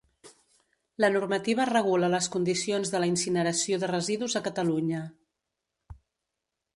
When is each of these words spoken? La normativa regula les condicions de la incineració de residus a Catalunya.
La 1.03 1.09
normativa 1.15 1.67
regula 1.69 2.09
les 2.13 2.29
condicions 2.37 2.93
de 2.95 3.01
la 3.03 3.09
incineració 3.11 3.79
de 3.83 3.91
residus 3.93 4.39
a 4.39 4.41
Catalunya. 4.51 5.03